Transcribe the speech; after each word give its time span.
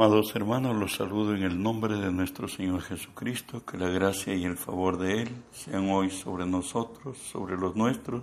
Amados 0.00 0.36
hermanos, 0.36 0.76
los 0.76 0.94
saludo 0.94 1.34
en 1.34 1.42
el 1.42 1.60
nombre 1.60 1.96
de 1.96 2.12
nuestro 2.12 2.46
Señor 2.46 2.82
Jesucristo, 2.82 3.66
que 3.66 3.76
la 3.76 3.88
gracia 3.88 4.32
y 4.32 4.44
el 4.44 4.56
favor 4.56 4.96
de 4.96 5.22
Él 5.22 5.28
sean 5.50 5.90
hoy 5.90 6.08
sobre 6.10 6.46
nosotros, 6.46 7.18
sobre 7.18 7.56
los 7.56 7.74
nuestros, 7.74 8.22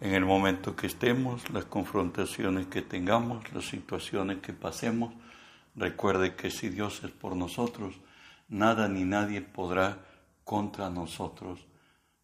en 0.00 0.14
el 0.14 0.24
momento 0.24 0.76
que 0.76 0.86
estemos, 0.86 1.50
las 1.50 1.64
confrontaciones 1.64 2.68
que 2.68 2.82
tengamos, 2.82 3.52
las 3.52 3.64
situaciones 3.64 4.38
que 4.38 4.52
pasemos. 4.52 5.12
Recuerde 5.74 6.36
que 6.36 6.52
si 6.52 6.68
Dios 6.68 7.02
es 7.02 7.10
por 7.10 7.34
nosotros, 7.34 7.96
nada 8.48 8.86
ni 8.86 9.02
nadie 9.02 9.40
podrá 9.42 10.06
contra 10.44 10.88
nosotros. 10.88 11.66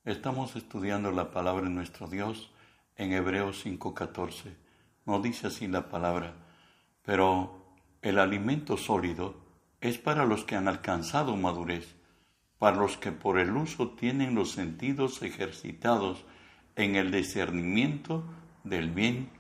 Estamos 0.05 0.55
estudiando 0.55 1.11
la 1.11 1.33
palabra 1.33 1.65
de 1.65 1.71
nuestro 1.71 2.07
Dios 2.07 2.53
en 2.95 3.13
Hebreos 3.13 3.61
5:14. 3.61 4.55
No 5.05 5.21
dice 5.21 5.49
así 5.49 5.67
la 5.67 5.89
palabra, 5.89 6.33
pero 7.03 7.59
el 8.03 8.19
alimento 8.19 8.77
sólido 8.77 9.37
es 9.81 9.99
para 9.99 10.25
los 10.25 10.45
que 10.45 10.57
han 10.57 10.69
alcanzado 10.69 11.37
madurez, 11.37 11.97
para 12.59 12.77
los 12.77 12.97
que 12.97 13.13
por 13.13 13.39
el 13.39 13.57
uso 13.57 13.91
tienen 13.91 14.35
los 14.35 14.53
sentidos 14.53 15.23
ejercitados 15.23 16.25
en 16.77 16.97
el 16.97 17.11
discernimiento 17.11 18.25
del 18.65 18.91
bien 18.91 19.31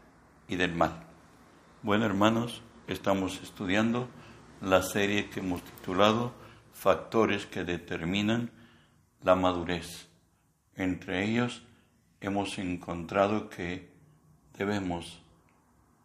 y 0.48 0.56
del 0.56 0.74
mal. 0.74 1.04
Bueno, 1.82 2.04
hermanos, 2.04 2.62
estamos 2.86 3.40
estudiando 3.42 4.08
la 4.60 4.82
serie 4.82 5.28
que 5.28 5.40
hemos 5.40 5.62
titulado 5.62 6.32
Factores 6.72 7.46
que 7.46 7.64
determinan 7.64 8.52
la 9.22 9.34
madurez. 9.34 10.08
Entre 10.76 11.24
ellos 11.24 11.64
hemos 12.20 12.56
encontrado 12.58 13.48
que 13.48 13.92
debemos, 14.56 15.20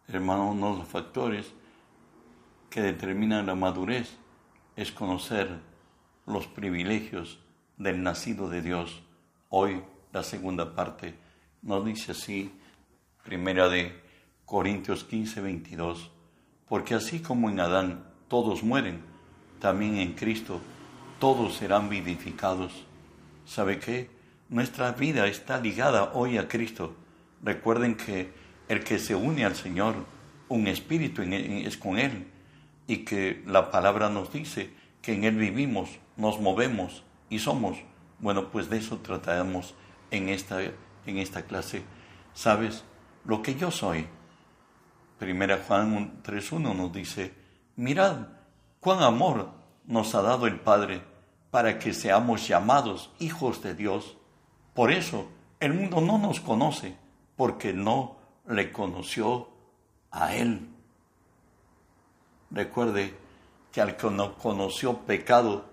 hermanos, 0.08 0.56
los 0.78 0.88
factores 0.88 1.52
que 2.74 2.82
determina 2.82 3.40
la 3.44 3.54
madurez 3.54 4.16
es 4.74 4.90
conocer 4.90 5.60
los 6.26 6.48
privilegios 6.48 7.38
del 7.76 8.02
nacido 8.02 8.50
de 8.50 8.62
Dios. 8.62 9.00
Hoy 9.48 9.80
la 10.12 10.24
segunda 10.24 10.74
parte 10.74 11.14
nos 11.62 11.84
dice 11.84 12.10
así, 12.10 12.50
primera 13.22 13.68
de 13.68 13.96
Corintios 14.44 15.04
15, 15.04 15.40
22, 15.40 16.10
porque 16.66 16.96
así 16.96 17.20
como 17.20 17.48
en 17.48 17.60
Adán 17.60 18.08
todos 18.26 18.64
mueren, 18.64 19.02
también 19.60 19.98
en 19.98 20.14
Cristo 20.14 20.60
todos 21.20 21.54
serán 21.54 21.88
vivificados. 21.88 22.72
¿Sabe 23.46 23.78
qué? 23.78 24.10
Nuestra 24.48 24.90
vida 24.90 25.28
está 25.28 25.60
ligada 25.60 26.10
hoy 26.14 26.38
a 26.38 26.48
Cristo. 26.48 26.96
Recuerden 27.40 27.94
que 27.94 28.32
el 28.66 28.82
que 28.82 28.98
se 28.98 29.14
une 29.14 29.44
al 29.44 29.54
Señor, 29.54 29.94
un 30.48 30.66
espíritu 30.66 31.22
es 31.22 31.76
con 31.76 32.00
Él 32.00 32.33
y 32.86 32.98
que 33.04 33.42
la 33.46 33.70
palabra 33.70 34.08
nos 34.08 34.32
dice 34.32 34.72
que 35.02 35.14
en 35.14 35.24
Él 35.24 35.36
vivimos, 35.36 35.98
nos 36.16 36.40
movemos 36.40 37.04
y 37.28 37.38
somos. 37.38 37.78
Bueno, 38.18 38.50
pues 38.50 38.70
de 38.70 38.78
eso 38.78 38.98
tratamos 38.98 39.74
en 40.10 40.28
esta, 40.28 40.60
en 40.62 41.18
esta 41.18 41.42
clase. 41.42 41.82
¿Sabes? 42.32 42.84
Lo 43.24 43.42
que 43.42 43.54
yo 43.54 43.70
soy. 43.70 44.06
Primera 45.18 45.62
Juan 45.66 46.22
3.1 46.22 46.76
nos 46.76 46.92
dice, 46.92 47.34
mirad 47.76 48.28
cuán 48.80 49.02
amor 49.02 49.52
nos 49.86 50.14
ha 50.14 50.22
dado 50.22 50.46
el 50.46 50.60
Padre 50.60 51.02
para 51.50 51.78
que 51.78 51.94
seamos 51.94 52.48
llamados 52.48 53.12
hijos 53.20 53.62
de 53.62 53.74
Dios. 53.74 54.16
Por 54.74 54.90
eso 54.90 55.28
el 55.60 55.72
mundo 55.72 56.00
no 56.00 56.18
nos 56.18 56.40
conoce, 56.40 56.96
porque 57.36 57.72
no 57.72 58.16
le 58.46 58.72
conoció 58.72 59.48
a 60.10 60.34
Él. 60.34 60.73
Recuerde 62.54 63.12
que 63.72 63.80
al 63.80 63.96
que 63.96 64.08
no 64.10 64.34
conoció 64.38 64.98
pecado, 64.98 65.64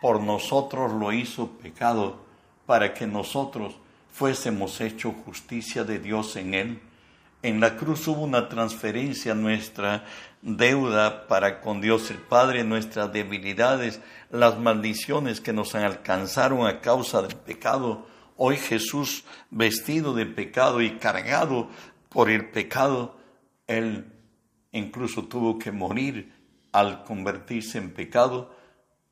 por 0.00 0.20
nosotros 0.20 0.92
lo 0.92 1.12
hizo 1.12 1.48
pecado, 1.58 2.20
para 2.64 2.94
que 2.94 3.08
nosotros 3.08 3.74
fuésemos 4.12 4.80
hecho 4.80 5.10
justicia 5.24 5.82
de 5.82 5.98
Dios 5.98 6.36
en 6.36 6.54
él. 6.54 6.80
En 7.42 7.58
la 7.58 7.76
cruz 7.76 8.06
hubo 8.06 8.22
una 8.22 8.48
transferencia 8.48 9.34
nuestra 9.34 10.04
deuda 10.40 11.26
para 11.26 11.60
con 11.60 11.80
Dios 11.80 12.08
el 12.12 12.18
Padre, 12.18 12.62
nuestras 12.62 13.12
debilidades, 13.12 14.00
las 14.30 14.58
maldiciones 14.60 15.40
que 15.40 15.52
nos 15.52 15.74
alcanzaron 15.74 16.68
a 16.68 16.80
causa 16.80 17.20
del 17.20 17.34
pecado. 17.34 18.06
Hoy 18.36 18.56
Jesús, 18.56 19.24
vestido 19.50 20.14
de 20.14 20.26
pecado 20.26 20.82
y 20.82 20.98
cargado 20.98 21.68
por 22.08 22.30
el 22.30 22.48
pecado, 22.50 23.16
Él 23.66 24.12
incluso 24.72 25.24
tuvo 25.24 25.58
que 25.58 25.72
morir 25.72 26.32
al 26.72 27.04
convertirse 27.04 27.78
en 27.78 27.92
pecado, 27.92 28.54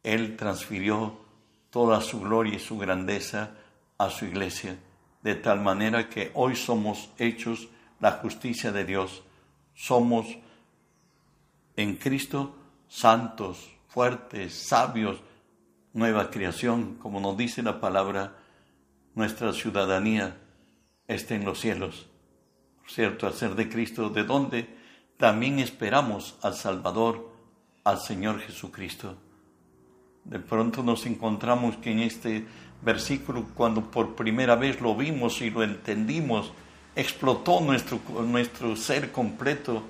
Él 0.03 0.37
transfirió 0.37 1.19
toda 1.71 2.01
su 2.01 2.21
gloria 2.21 2.57
y 2.57 2.61
su 2.61 2.79
grandeza 2.79 3.53
a 3.99 4.11
su 4.11 4.27
iglesia, 4.27 4.79
de 5.23 5.35
tal 5.35 5.61
manera 5.61 6.09
que 6.09 6.31
hoy 6.35 6.57
somos 6.57 7.11
hechos 7.19 7.69
la 8.01 8.13
justicia 8.13 8.73
de 8.73 8.85
Dios. 8.85 9.23
Somos 9.75 10.27
en 11.77 11.97
Cristo 11.97 12.55
santos, 12.89 13.71
fuertes, 13.89 14.55
sabios, 14.55 15.21
nueva 15.93 16.31
creación, 16.31 16.97
como 16.97 17.21
nos 17.21 17.37
dice 17.37 17.63
la 17.63 17.81
palabra, 17.81 18.37
nuestra 19.15 19.53
ciudadanía 19.53 20.37
está 21.09 21.35
en 21.35 21.45
los 21.45 21.61
cielos. 21.61 22.07
cierto, 22.87 23.27
al 23.27 23.33
ser 23.33 23.55
de 23.55 23.69
Cristo, 23.69 24.11
¿de 24.11 24.25
dónde? 24.25 24.76
También 25.17 25.59
esperamos 25.59 26.37
al 26.43 26.55
Salvador, 26.55 27.31
al 27.85 28.01
Señor 28.01 28.41
Jesucristo. 28.41 29.17
De 30.25 30.39
pronto 30.39 30.83
nos 30.83 31.07
encontramos 31.07 31.77
que 31.77 31.93
en 31.93 32.01
este 32.01 32.47
versículo, 32.83 33.47
cuando 33.55 33.91
por 33.91 34.15
primera 34.15 34.57
vez 34.57 34.81
lo 34.81 34.95
vimos 34.95 35.41
y 35.41 35.51
lo 35.51 35.63
entendimos, 35.63 36.53
explotó 36.95 37.61
nuestro, 37.61 38.01
nuestro 38.25 38.77
ser 38.77 39.13
completo, 39.13 39.83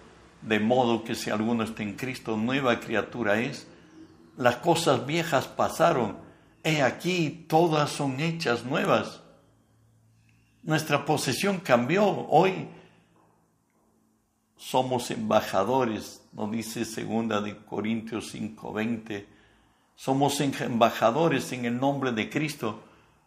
de 0.43 0.61
modo 0.61 1.03
que 1.03 1.15
si 1.15 1.31
alguno 1.31 1.65
está 1.65 1.83
en 1.83 1.95
Cristo, 1.95 2.37
nueva 2.37 2.79
criatura 2.79 3.41
es. 3.41 3.67
Las 4.37 4.57
cosas 4.57 5.07
viejas 5.07 5.49
pasaron, 5.49 6.19
he 6.63 6.83
aquí, 6.83 7.47
todas 7.49 7.91
son 7.91 8.21
hechas 8.21 8.65
nuevas. 8.65 9.23
Nuestra 10.63 11.05
posesión 11.05 11.59
cambió. 11.59 12.05
Hoy 12.05 12.69
somos 14.57 15.11
embajadores, 15.11 16.23
nos 16.33 16.51
dice 16.51 16.85
segunda 16.85 17.41
de 17.41 17.57
Corintios 17.57 18.35
5:20. 18.35 19.27
Somos 19.95 20.41
embajadores 20.41 21.53
en 21.53 21.65
el 21.65 21.79
nombre 21.79 22.13
de 22.13 22.29
Cristo, 22.29 22.83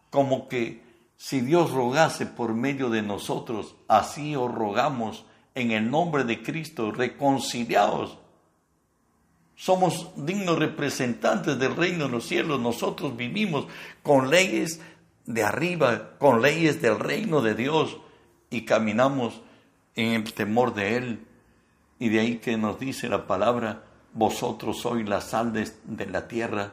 como 0.09 0.47
que 0.47 0.83
si 1.17 1.41
Dios 1.41 1.71
rogase 1.71 2.25
por 2.25 2.53
medio 2.53 2.89
de 2.89 3.01
nosotros, 3.01 3.75
así 3.87 4.35
os 4.35 4.53
rogamos 4.53 5.25
en 5.55 5.71
el 5.71 5.89
nombre 5.89 6.23
de 6.23 6.41
Cristo, 6.41 6.91
reconciliados. 6.91 8.17
Somos 9.55 10.07
dignos 10.15 10.57
representantes 10.57 11.59
del 11.59 11.75
reino 11.75 12.05
de 12.05 12.11
los 12.11 12.25
cielos. 12.25 12.61
Nosotros 12.61 13.17
vivimos 13.17 13.67
con 14.01 14.29
leyes 14.29 14.79
de 15.25 15.43
arriba, 15.43 16.11
con 16.17 16.41
leyes 16.41 16.81
del 16.81 16.97
reino 16.97 17.41
de 17.41 17.55
Dios 17.55 17.97
y 18.49 18.61
caminamos 18.61 19.41
en 19.99 20.13
el 20.13 20.33
temor 20.33 20.73
de 20.73 20.97
Él. 20.97 21.25
Y 21.99 22.09
de 22.09 22.19
ahí 22.19 22.37
que 22.37 22.57
nos 22.57 22.79
dice 22.79 23.09
la 23.09 23.27
palabra, 23.27 23.83
vosotros 24.13 24.79
sois 24.79 25.07
la 25.07 25.21
sal 25.21 25.51
de, 25.51 25.69
de 25.83 26.05
la 26.05 26.27
tierra, 26.27 26.71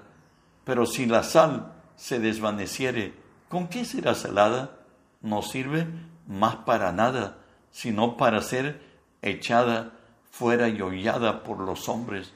pero 0.64 0.86
si 0.86 1.06
la 1.06 1.22
sal 1.22 1.72
se 1.96 2.18
desvaneciere, 2.18 3.14
¿con 3.48 3.68
qué 3.68 3.84
será 3.84 4.14
salada? 4.14 4.78
No 5.20 5.42
sirve 5.42 5.86
más 6.26 6.56
para 6.56 6.92
nada, 6.92 7.38
sino 7.70 8.16
para 8.16 8.40
ser 8.42 8.80
echada 9.22 9.92
fuera 10.30 10.68
y 10.68 10.80
hollada 10.80 11.42
por 11.42 11.58
los 11.58 11.88
hombres. 11.88 12.32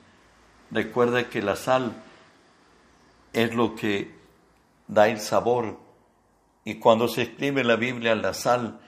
Recuerda 0.71 1.29
que 1.29 1.43
la 1.43 1.57
sal 1.57 1.93
es 3.33 3.55
lo 3.55 3.75
que 3.75 4.15
da 4.89 5.09
el 5.09 5.21
sabor. 5.21 5.79
Y 6.65 6.77
cuando 6.77 7.09
se 7.09 7.23
escribe 7.23 7.65
la 7.65 7.77
Biblia, 7.77 8.15
la 8.15 8.35
sal 8.35 8.81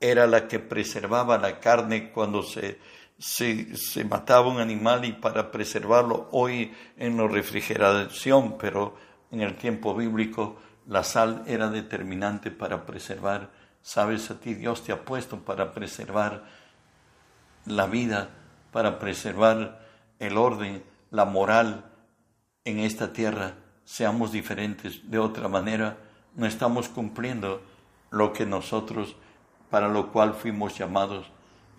era 0.00 0.26
la 0.26 0.48
que 0.48 0.58
preservaba 0.58 1.38
la 1.38 1.60
carne 1.60 2.10
cuando 2.10 2.42
se, 2.42 2.78
se, 3.18 4.04
mataba 4.04 4.48
un 4.48 4.60
animal 4.60 5.04
y 5.04 5.12
para 5.12 5.50
preservarlo 5.50 6.28
hoy 6.32 6.72
en 6.96 7.16
la 7.16 7.26
refrigeración, 7.28 8.58
pero 8.58 8.96
en 9.30 9.40
el 9.40 9.56
tiempo 9.56 9.94
bíblico 9.94 10.56
la 10.86 11.02
sal 11.02 11.42
era 11.46 11.68
determinante 11.70 12.50
para 12.50 12.84
preservar. 12.84 13.50
Sabes, 13.82 14.30
a 14.30 14.40
ti 14.40 14.54
Dios 14.54 14.82
te 14.82 14.92
ha 14.92 15.04
puesto 15.04 15.40
para 15.40 15.72
preservar 15.72 16.44
la 17.66 17.86
vida, 17.86 18.30
para 18.72 18.98
preservar 18.98 19.86
el 20.18 20.36
orden, 20.36 20.82
la 21.10 21.24
moral 21.24 21.84
en 22.64 22.80
esta 22.80 23.12
tierra. 23.12 23.54
Seamos 23.84 24.32
diferentes. 24.32 25.10
De 25.10 25.18
otra 25.18 25.48
manera, 25.48 25.98
no 26.34 26.46
estamos 26.46 26.88
cumpliendo 26.88 27.62
lo 28.10 28.32
que 28.32 28.46
nosotros 28.46 29.16
para 29.74 29.88
lo 29.88 30.12
cual 30.12 30.34
fuimos 30.34 30.78
llamados. 30.78 31.26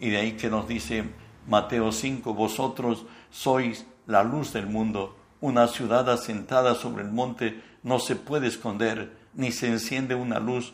Y 0.01 0.09
de 0.09 0.17
ahí 0.17 0.33
que 0.33 0.49
nos 0.49 0.67
dice 0.67 1.05
Mateo 1.47 1.93
5, 1.93 2.33
vosotros 2.33 3.05
sois 3.31 3.85
la 4.05 4.21
luz 4.21 4.51
del 4.51 4.67
mundo. 4.67 5.15
Una 5.39 5.69
ciudad 5.69 6.09
asentada 6.09 6.75
sobre 6.75 7.03
el 7.03 7.11
monte 7.13 7.63
no 7.83 7.99
se 7.99 8.17
puede 8.17 8.47
esconder, 8.47 9.15
ni 9.33 9.53
se 9.53 9.67
enciende 9.67 10.13
una 10.13 10.41
luz 10.41 10.73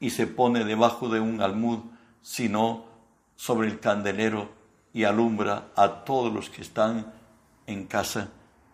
y 0.00 0.08
se 0.08 0.26
pone 0.26 0.64
debajo 0.64 1.10
de 1.10 1.20
un 1.20 1.42
almud, 1.42 1.80
sino 2.22 2.86
sobre 3.36 3.68
el 3.68 3.78
candelero 3.78 4.48
y 4.94 5.04
alumbra 5.04 5.72
a 5.76 6.04
todos 6.06 6.32
los 6.32 6.48
que 6.48 6.62
están 6.62 7.12
en 7.66 7.84
casa. 7.86 8.30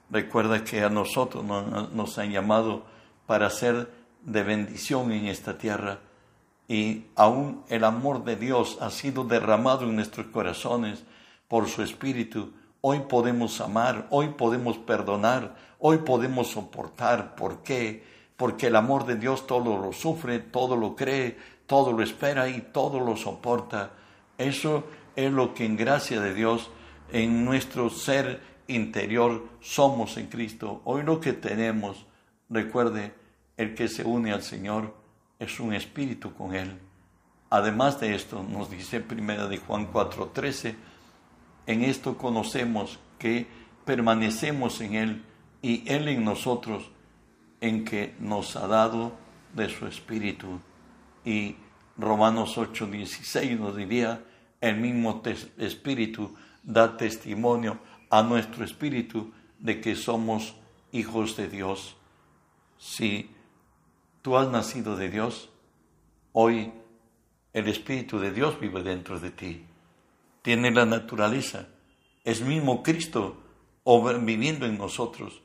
Recuerda 0.09 0.63
que 0.63 0.85
a 0.85 0.89
nosotros 0.89 1.45
nos 1.45 2.17
han 2.17 2.31
llamado 2.31 2.85
para 3.27 3.51
ser 3.51 3.91
de 4.23 4.45
bendición 4.45 5.11
en 5.11 5.27
esta 5.27 5.59
tierra 5.59 5.99
y 6.71 7.07
aún 7.17 7.65
el 7.69 7.83
amor 7.83 8.23
de 8.23 8.37
Dios 8.37 8.79
ha 8.81 8.91
sido 8.91 9.25
derramado 9.25 9.87
en 9.87 9.97
nuestros 9.97 10.27
corazones 10.27 11.03
por 11.49 11.69
su 11.69 11.83
Espíritu. 11.83 12.53
Hoy 12.81 13.01
podemos 13.09 13.61
amar, 13.61 14.07
hoy 14.11 14.29
podemos 14.29 14.79
perdonar, 14.79 15.57
hoy 15.81 15.99
podemos 15.99 16.53
soportar. 16.53 17.35
¿Por 17.35 17.65
qué? 17.65 18.05
Porque 18.37 18.69
el 18.69 18.77
amor 18.77 19.05
de 19.05 19.17
Dios 19.17 19.49
todo 19.49 19.79
lo 19.79 19.93
sufre, 19.93 20.39
todo 20.39 20.77
lo 20.77 20.95
cree, 20.95 21.37
todo 21.67 21.93
lo 21.93 22.05
espera 22.05 22.49
y 22.49 22.61
todo 22.73 23.01
lo 23.01 23.17
soporta. 23.17 23.91
Eso 24.39 24.85
es 25.17 25.33
lo 25.33 25.55
que 25.55 25.65
en 25.65 25.77
gracia 25.77 26.21
de 26.21 26.35
Dios, 26.35 26.71
en 27.11 27.45
nuestro 27.45 27.91
ser 27.91 28.41
interior, 28.69 29.45
somos 29.61 30.17
en 30.19 30.29
Cristo. 30.29 30.83
Hoy 30.85 31.03
lo 31.03 31.21
que 31.21 31.33
tenemos, 31.33 32.07
recuerde, 32.49 33.13
el 33.57 33.75
que 33.75 33.89
se 33.89 34.05
une 34.05 34.33
al 34.33 34.45
Señor 34.45 35.00
es 35.41 35.59
un 35.59 35.75
espíritu 35.75 36.33
con 36.35 36.55
Él. 36.55 36.79
Además 37.49 37.99
de 37.99 38.15
esto, 38.15 38.45
nos 38.45 38.71
dice 38.71 39.01
primera 39.01 39.49
de 39.49 39.57
Juan 39.57 39.91
4:13, 39.93 40.77
en 41.67 41.83
esto 41.83 42.17
conocemos 42.17 43.01
que 43.19 43.49
permanecemos 43.85 44.81
en 44.81 44.95
Él 44.95 45.25
y 45.63 45.83
Él 45.91 46.07
en 46.07 46.25
nosotros, 46.25 46.91
en 47.61 47.85
que 47.85 48.15
nos 48.21 48.55
ha 48.55 48.69
dado 48.69 49.13
de 49.55 49.69
su 49.69 49.87
espíritu. 49.87 50.61
Y 51.25 51.57
Romanos 51.97 52.57
8:16 52.57 53.59
nos 53.59 53.77
diría, 53.77 54.23
el 54.61 54.77
mismo 54.77 55.23
espíritu 55.59 56.35
da 56.63 56.97
testimonio 56.97 57.81
a 58.11 58.23
nuestro 58.23 58.65
espíritu 58.65 59.33
de 59.59 59.81
que 59.81 59.97
somos 59.97 60.55
hijos 60.93 61.37
de 61.37 61.49
Dios. 61.49 61.97
Si 62.79 63.31
tú 64.23 64.37
has 64.37 64.49
nacido 64.49 64.97
de 64.97 65.09
Dios, 65.09 65.51
hoy 66.33 66.73
el 67.53 67.69
Espíritu 67.69 68.19
de 68.19 68.31
Dios 68.31 68.59
vive 68.61 68.83
dentro 68.83 69.19
de 69.19 69.31
ti. 69.31 69.65
Tiene 70.43 70.71
la 70.71 70.87
naturaleza, 70.87 71.69
es 72.25 72.41
mismo 72.43 72.83
Cristo 72.83 73.37
viviendo 74.23 74.67
en 74.67 74.79
nosotros. 74.79 75.43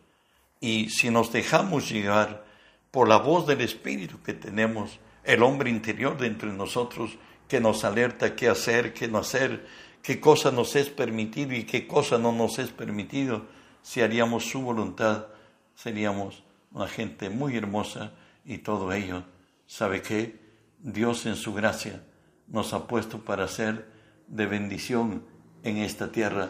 Y 0.60 0.89
si 0.89 1.10
nos 1.10 1.31
dejamos 1.31 1.89
llegar 1.89 2.45
por 2.92 3.07
la 3.07 3.18
voz 3.18 3.48
del 3.48 3.62
Espíritu 3.62 4.22
que 4.22 4.33
tenemos, 4.33 5.00
el 5.24 5.42
hombre 5.44 5.69
interior 5.69 6.18
dentro 6.18 6.50
de 6.50 6.57
nosotros, 6.57 7.18
que 7.48 7.60
nos 7.60 7.83
alerta 7.83 8.36
qué 8.36 8.48
hacer, 8.48 8.94
qué 8.94 9.07
no 9.07 9.18
hacer, 9.18 9.68
qué 10.01 10.19
cosa 10.19 10.51
nos 10.51 10.75
es 10.75 10.89
permitido 10.89 11.54
y 11.54 11.63
qué 11.63 11.88
cosa 11.88 12.18
no 12.18 12.31
nos 12.31 12.60
es 12.60 12.72
permitido, 12.72 13.45
si 13.81 14.01
haríamos 14.01 14.45
su 14.45 14.62
voluntad, 14.62 15.27
seríamos 15.75 16.44
una 16.72 16.88
gente 16.88 17.30
muy 17.30 17.56
hermosa, 17.56 18.13
y 18.45 18.59
todo 18.59 18.94
ello, 18.94 19.24
¿sabe 19.65 20.01
qué? 20.01 20.39
Dios 20.80 21.25
en 21.25 21.36
su 21.36 21.53
gracia 21.53 22.03
nos 22.47 22.74
ha 22.74 22.88
puesto 22.88 23.19
para 23.19 23.47
ser 23.47 23.89
de 24.27 24.45
bendición 24.45 25.24
en 25.63 25.77
esta 25.77 26.12
tierra 26.12 26.50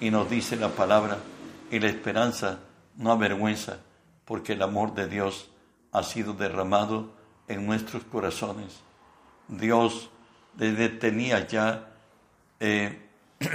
y 0.00 0.10
nos 0.10 0.30
dice 0.30 0.56
la 0.56 0.70
palabra 0.70 1.18
y 1.70 1.78
la 1.78 1.88
esperanza 1.88 2.60
no 2.96 3.12
avergüenza 3.12 3.80
porque 4.24 4.54
el 4.54 4.62
amor 4.62 4.94
de 4.94 5.08
Dios 5.08 5.50
ha 5.92 6.02
sido 6.02 6.32
derramado 6.32 7.14
en 7.48 7.66
nuestros 7.66 8.04
corazones. 8.04 8.80
Dios 9.48 10.10
desde 10.54 10.88
tenía 10.88 11.46
ya 11.46 11.88
eh, 12.60 13.08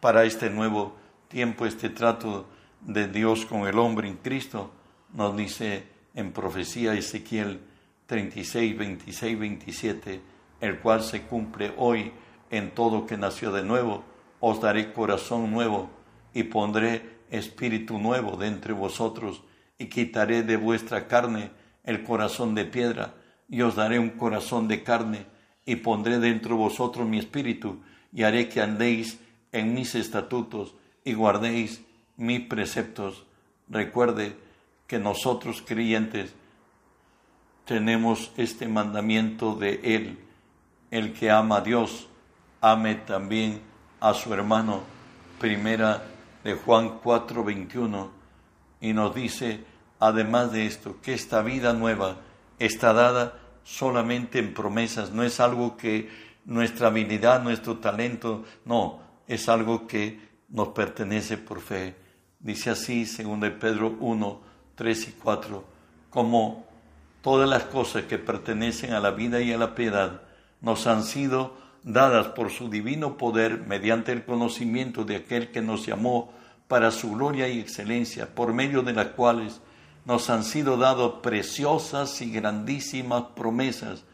para 0.00 0.24
este 0.24 0.50
nuevo 0.50 0.96
tiempo, 1.28 1.66
este 1.66 1.90
trato 1.90 2.46
de 2.80 3.08
Dios 3.08 3.44
con 3.44 3.66
el 3.66 3.78
hombre 3.78 4.08
en 4.08 4.16
Cristo, 4.16 4.72
nos 5.12 5.36
dice 5.36 5.88
en 6.14 6.32
profecía 6.32 6.94
Ezequiel 6.94 7.60
36, 8.06 8.76
26, 8.76 9.38
27, 9.38 10.20
el 10.60 10.78
cual 10.80 11.02
se 11.02 11.22
cumple 11.22 11.72
hoy 11.76 12.12
en 12.50 12.72
todo 12.74 13.06
que 13.06 13.16
nació 13.16 13.52
de 13.52 13.62
nuevo, 13.62 14.04
os 14.40 14.60
daré 14.60 14.92
corazón 14.92 15.52
nuevo 15.52 15.90
y 16.34 16.44
pondré 16.44 17.20
espíritu 17.30 17.98
nuevo 17.98 18.36
de 18.36 18.48
entre 18.48 18.72
vosotros 18.72 19.42
y 19.78 19.86
quitaré 19.86 20.42
de 20.42 20.56
vuestra 20.56 21.06
carne 21.06 21.50
el 21.84 22.02
corazón 22.02 22.54
de 22.54 22.64
piedra 22.64 23.14
y 23.48 23.62
os 23.62 23.76
daré 23.76 23.98
un 23.98 24.10
corazón 24.10 24.68
de 24.68 24.82
carne 24.82 25.26
y 25.64 25.76
pondré 25.76 26.18
dentro 26.18 26.56
de 26.56 26.62
vosotros 26.62 27.06
mi 27.06 27.18
espíritu 27.18 27.80
y 28.12 28.24
haré 28.24 28.48
que 28.48 28.60
andéis 28.60 29.20
en 29.52 29.74
mis 29.74 29.94
estatutos 29.94 30.74
y 31.04 31.14
guardéis 31.14 31.82
mis 32.16 32.40
preceptos. 32.40 33.24
Recuerde 33.68 34.36
que 34.90 34.98
nosotros 34.98 35.62
creyentes 35.64 36.34
tenemos 37.64 38.32
este 38.36 38.66
mandamiento 38.66 39.54
de 39.54 39.78
Él. 39.84 40.18
El 40.90 41.12
que 41.12 41.30
ama 41.30 41.58
a 41.58 41.60
Dios, 41.60 42.08
ame 42.60 42.96
también 42.96 43.60
a 44.00 44.12
su 44.14 44.34
hermano. 44.34 44.80
Primera 45.38 46.02
de 46.42 46.54
Juan 46.54 46.98
4:21. 47.00 48.10
Y 48.80 48.92
nos 48.92 49.14
dice, 49.14 49.62
además 50.00 50.50
de 50.50 50.66
esto, 50.66 51.00
que 51.00 51.14
esta 51.14 51.40
vida 51.42 51.72
nueva 51.72 52.16
está 52.58 52.92
dada 52.92 53.38
solamente 53.62 54.40
en 54.40 54.52
promesas, 54.52 55.12
no 55.12 55.22
es 55.22 55.38
algo 55.38 55.76
que 55.76 56.10
nuestra 56.46 56.88
habilidad, 56.88 57.44
nuestro 57.44 57.78
talento, 57.78 58.44
no, 58.64 58.98
es 59.28 59.48
algo 59.48 59.86
que 59.86 60.18
nos 60.48 60.70
pertenece 60.70 61.38
por 61.38 61.60
fe. 61.60 61.94
Dice 62.40 62.70
así, 62.70 63.06
según 63.06 63.38
de 63.38 63.52
Pedro 63.52 63.96
1, 64.00 64.49
3 64.80 65.08
y 65.08 65.12
4, 65.22 65.62
como 66.08 66.64
todas 67.20 67.46
las 67.46 67.64
cosas 67.64 68.04
que 68.04 68.16
pertenecen 68.16 68.94
a 68.94 69.00
la 69.00 69.10
vida 69.10 69.42
y 69.42 69.52
a 69.52 69.58
la 69.58 69.74
piedad 69.74 70.22
nos 70.62 70.86
han 70.86 71.04
sido 71.04 71.54
dadas 71.82 72.28
por 72.28 72.48
su 72.48 72.70
divino 72.70 73.18
poder 73.18 73.58
mediante 73.66 74.10
el 74.10 74.24
conocimiento 74.24 75.04
de 75.04 75.16
aquel 75.16 75.50
que 75.50 75.60
nos 75.60 75.84
llamó 75.84 76.32
para 76.66 76.92
su 76.92 77.12
gloria 77.12 77.46
y 77.46 77.60
excelencia, 77.60 78.34
por 78.34 78.54
medio 78.54 78.80
de 78.80 78.94
las 78.94 79.08
cuales 79.08 79.60
nos 80.06 80.30
han 80.30 80.44
sido 80.44 80.78
dadas 80.78 81.12
preciosas 81.22 82.22
y 82.22 82.30
grandísimas 82.30 83.24
promesas, 83.36 84.04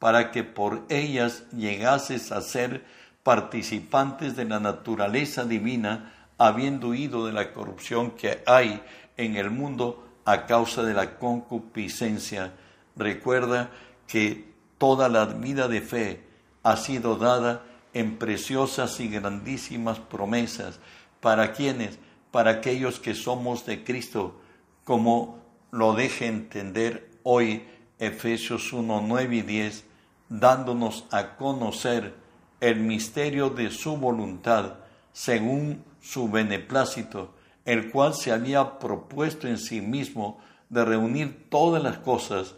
para 0.00 0.32
que 0.32 0.42
por 0.42 0.82
ellas 0.88 1.44
llegases 1.52 2.32
a 2.32 2.40
ser 2.40 2.84
participantes 3.22 4.34
de 4.34 4.46
la 4.46 4.58
naturaleza 4.58 5.44
divina, 5.44 6.12
habiendo 6.38 6.88
huido 6.88 7.24
de 7.24 7.32
la 7.32 7.52
corrupción 7.52 8.10
que 8.10 8.42
hay 8.46 8.82
en 9.16 9.36
el 9.36 9.50
mundo 9.50 10.07
a 10.28 10.44
causa 10.44 10.82
de 10.82 10.92
la 10.92 11.18
concupiscencia. 11.18 12.52
Recuerda 12.96 13.70
que 14.06 14.52
toda 14.76 15.08
la 15.08 15.24
vida 15.24 15.68
de 15.68 15.80
fe 15.80 16.22
ha 16.62 16.76
sido 16.76 17.16
dada 17.16 17.62
en 17.94 18.18
preciosas 18.18 19.00
y 19.00 19.08
grandísimas 19.08 20.00
promesas. 20.00 20.80
¿Para 21.20 21.54
quienes? 21.54 21.98
Para 22.30 22.50
aquellos 22.50 23.00
que 23.00 23.14
somos 23.14 23.64
de 23.64 23.84
Cristo, 23.84 24.38
como 24.84 25.38
lo 25.70 25.94
deje 25.94 26.26
entender 26.26 27.10
hoy 27.22 27.64
Efesios 27.98 28.74
1, 28.74 29.04
9 29.06 29.34
y 29.36 29.40
10, 29.40 29.84
dándonos 30.28 31.06
a 31.10 31.36
conocer 31.36 32.14
el 32.60 32.80
misterio 32.80 33.48
de 33.48 33.70
su 33.70 33.96
voluntad 33.96 34.74
según 35.10 35.82
su 36.02 36.28
beneplácito 36.28 37.37
el 37.68 37.90
cual 37.90 38.14
se 38.14 38.32
había 38.32 38.78
propuesto 38.78 39.46
en 39.46 39.58
sí 39.58 39.82
mismo 39.82 40.40
de 40.70 40.86
reunir 40.86 41.50
todas 41.50 41.82
las 41.82 41.98
cosas 41.98 42.54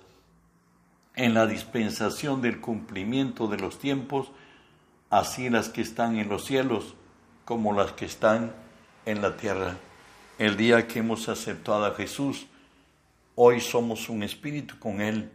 en 1.16 1.34
la 1.34 1.48
dispensación 1.48 2.40
del 2.40 2.60
cumplimiento 2.60 3.48
de 3.48 3.56
los 3.56 3.80
tiempos, 3.80 4.30
así 5.10 5.50
las 5.50 5.68
que 5.68 5.80
están 5.80 6.16
en 6.16 6.28
los 6.28 6.44
cielos 6.44 6.94
como 7.44 7.72
las 7.72 7.90
que 7.90 8.04
están 8.04 8.52
en 9.04 9.20
la 9.20 9.36
tierra. 9.36 9.74
El 10.38 10.56
día 10.56 10.86
que 10.86 11.00
hemos 11.00 11.28
aceptado 11.28 11.86
a 11.86 11.94
Jesús, 11.96 12.46
hoy 13.34 13.60
somos 13.60 14.08
un 14.08 14.22
espíritu 14.22 14.78
con 14.78 15.00
Él. 15.00 15.32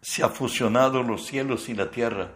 Se 0.00 0.22
ha 0.22 0.28
fusionado 0.28 1.02
los 1.02 1.26
cielos 1.26 1.68
y 1.68 1.74
la 1.74 1.90
tierra. 1.90 2.30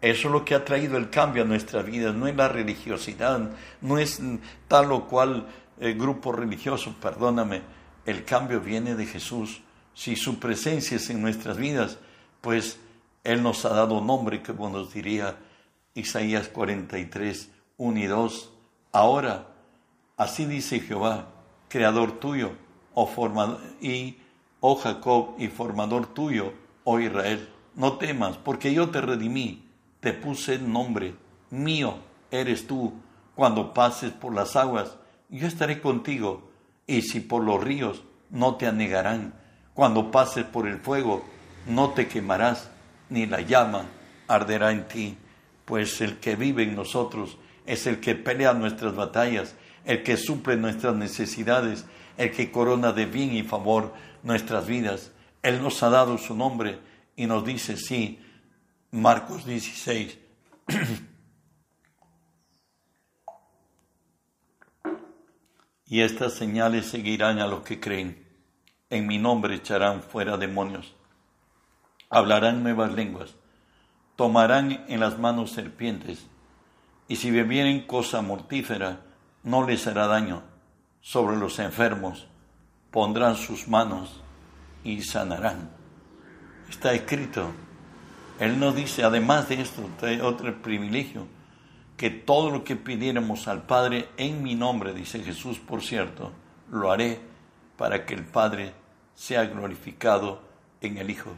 Eso 0.00 0.28
es 0.28 0.32
lo 0.32 0.44
que 0.44 0.54
ha 0.54 0.64
traído 0.64 0.96
el 0.96 1.10
cambio 1.10 1.42
a 1.42 1.46
nuestra 1.46 1.82
vida, 1.82 2.12
no 2.12 2.26
es 2.26 2.34
la 2.34 2.48
religiosidad, 2.48 3.50
no 3.80 3.98
es 3.98 4.20
tal 4.66 4.92
o 4.92 5.06
cual 5.06 5.46
eh, 5.78 5.92
grupo 5.92 6.32
religioso, 6.32 6.94
perdóname, 7.00 7.62
el 8.06 8.24
cambio 8.24 8.60
viene 8.60 8.94
de 8.94 9.06
Jesús. 9.06 9.60
Si 9.92 10.16
su 10.16 10.38
presencia 10.38 10.96
es 10.96 11.10
en 11.10 11.20
nuestras 11.20 11.58
vidas, 11.58 11.98
pues 12.40 12.78
Él 13.24 13.42
nos 13.42 13.64
ha 13.64 13.70
dado 13.70 14.00
nombre, 14.00 14.42
como 14.42 14.70
nos 14.70 14.94
diría 14.94 15.36
Isaías 15.94 16.48
43, 16.48 17.50
1 17.76 17.98
y 17.98 18.06
2. 18.06 18.52
Ahora 18.92 19.50
Así 20.20 20.44
dice 20.44 20.80
Jehová, 20.80 21.28
creador 21.70 22.20
tuyo, 22.20 22.50
oh 22.92 23.06
formador, 23.06 23.58
y 23.80 24.18
oh 24.60 24.74
Jacob, 24.74 25.30
y 25.38 25.48
formador 25.48 26.12
tuyo, 26.12 26.52
oh 26.84 27.00
Israel. 27.00 27.48
No 27.74 27.94
temas, 27.94 28.36
porque 28.36 28.74
yo 28.74 28.90
te 28.90 29.00
redimí, 29.00 29.64
te 30.00 30.12
puse 30.12 30.58
nombre, 30.58 31.14
mío 31.50 31.98
eres 32.30 32.66
tú. 32.66 32.94
Cuando 33.34 33.72
pases 33.72 34.10
por 34.10 34.34
las 34.34 34.56
aguas, 34.56 34.96
yo 35.28 35.46
estaré 35.46 35.80
contigo, 35.80 36.50
y 36.86 37.02
si 37.02 37.20
por 37.20 37.44
los 37.44 37.62
ríos, 37.62 38.02
no 38.30 38.56
te 38.56 38.66
anegarán. 38.66 39.34
Cuando 39.74 40.10
pases 40.10 40.44
por 40.44 40.66
el 40.66 40.78
fuego, 40.78 41.24
no 41.66 41.90
te 41.90 42.08
quemarás, 42.08 42.70
ni 43.08 43.26
la 43.26 43.40
llama 43.40 43.86
arderá 44.30 44.70
en 44.70 44.86
ti, 44.86 45.16
pues 45.64 46.00
el 46.00 46.18
que 46.18 46.36
vive 46.36 46.62
en 46.62 46.76
nosotros 46.76 47.36
es 47.66 47.86
el 47.86 48.00
que 48.00 48.14
pelea 48.14 48.52
nuestras 48.54 48.94
batallas, 48.94 49.54
el 49.84 50.02
que 50.02 50.16
suple 50.16 50.56
nuestras 50.56 50.94
necesidades, 50.94 51.84
el 52.16 52.30
que 52.30 52.52
corona 52.52 52.92
de 52.92 53.06
bien 53.06 53.34
y 53.34 53.42
favor 53.42 53.92
nuestras 54.22 54.66
vidas. 54.66 55.10
Él 55.42 55.62
nos 55.62 55.82
ha 55.82 55.90
dado 55.90 56.16
su 56.18 56.34
nombre 56.34 56.78
y 57.16 57.26
nos 57.26 57.44
dice, 57.44 57.76
sí, 57.76 58.20
Marcos 58.92 59.46
16. 59.46 60.18
y 65.86 66.00
estas 66.02 66.34
señales 66.34 66.86
seguirán 66.86 67.38
a 67.40 67.46
los 67.46 67.62
que 67.62 67.80
creen. 67.80 68.26
En 68.90 69.06
mi 69.06 69.18
nombre 69.18 69.54
echarán 69.56 70.02
fuera 70.02 70.36
demonios, 70.36 70.94
hablarán 72.08 72.62
nuevas 72.62 72.92
lenguas, 72.92 73.34
tomarán 74.16 74.84
en 74.88 75.00
las 75.00 75.18
manos 75.18 75.50
serpientes, 75.52 76.26
y 77.06 77.16
si 77.16 77.30
bebieren 77.30 77.86
cosa 77.86 78.22
mortífera, 78.22 79.02
no 79.42 79.66
les 79.66 79.86
hará 79.86 80.06
daño. 80.06 80.42
Sobre 81.00 81.36
los 81.36 81.58
enfermos 81.58 82.26
pondrán 82.90 83.36
sus 83.36 83.68
manos 83.68 84.20
y 84.84 85.02
sanarán. 85.02 85.70
Está 86.68 86.92
escrito. 86.92 87.52
Él 88.40 88.58
nos 88.58 88.74
dice, 88.74 89.04
además 89.04 89.50
de 89.50 89.60
esto, 89.60 89.82
otro 90.22 90.62
privilegio, 90.62 91.26
que 91.98 92.08
todo 92.08 92.50
lo 92.50 92.64
que 92.64 92.74
pidiéramos 92.74 93.46
al 93.46 93.64
Padre 93.64 94.08
en 94.16 94.42
mi 94.42 94.54
nombre, 94.54 94.94
dice 94.94 95.22
Jesús, 95.22 95.58
por 95.58 95.82
cierto, 95.82 96.32
lo 96.70 96.90
haré 96.90 97.20
para 97.76 98.06
que 98.06 98.14
el 98.14 98.24
Padre 98.24 98.72
sea 99.14 99.44
glorificado 99.44 100.40
en 100.80 100.96
el 100.96 101.10
Hijo. 101.10 101.32